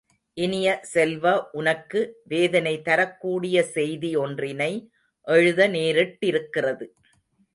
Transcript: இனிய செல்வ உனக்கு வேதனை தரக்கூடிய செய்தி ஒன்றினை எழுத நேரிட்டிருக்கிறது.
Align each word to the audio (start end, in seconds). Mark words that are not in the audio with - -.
இனிய 0.37 0.67
செல்வ 0.91 1.33
உனக்கு 1.51 1.99
வேதனை 2.23 2.73
தரக்கூடிய 2.81 3.57
செய்தி 3.75 4.11
ஒன்றினை 4.15 4.71
எழுத 5.27 5.67
நேரிட்டிருக்கிறது. 5.67 6.87